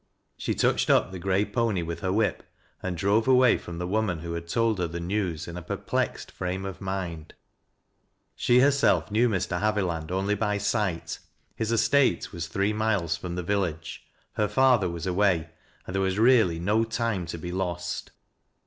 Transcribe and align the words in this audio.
She 0.35 0.55
touched 0.55 0.89
up 0.89 1.11
the 1.11 1.19
gray 1.19 1.45
pony 1.45 1.83
with 1.83 1.99
her 1.99 2.11
whip, 2.11 2.41
and 2.81 2.97
drove 2.97 3.27
away 3.27 3.59
from 3.59 3.77
the 3.77 3.85
woman 3.85 4.21
who 4.21 4.33
had 4.33 4.47
told 4.47 4.79
her 4.79 4.87
the 4.87 4.99
news, 4.99 5.47
in 5.47 5.55
a 5.57 5.61
perplexed 5.61 6.31
frame 6.31 6.65
of 6.65 6.81
mind. 6.81 7.35
She 8.35 8.61
herself 8.61 9.11
knew 9.11 9.29
Mr. 9.29 9.59
Haviland 9.59 10.09
only 10.11 10.33
by 10.33 10.57
siglit, 10.57 11.19
bis 11.55 11.69
estate 11.69 12.33
was 12.33 12.47
three 12.47 12.73
miles 12.73 13.15
from 13.15 13.35
the 13.35 13.43
village, 13.43 14.03
her 14.33 14.47
father 14.47 14.89
waa 14.89 14.97
ftway, 14.97 15.47
and 15.85 15.93
there 15.93 16.01
was 16.01 16.17
really 16.17 16.57
no 16.57 16.83
time 16.83 17.27
to 17.27 17.37
be 17.37 17.51
lost. 17.51 18.09